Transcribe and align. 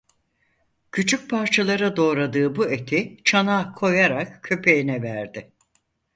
Küçük 0.91 1.29
parçalara 1.29 1.95
doğradığı 1.97 2.55
bu 2.55 2.69
eti 2.71 3.17
çanağa 3.23 3.71
koyarak 3.73 4.43
köpeğine 4.43 5.01
verdi. 5.01 5.51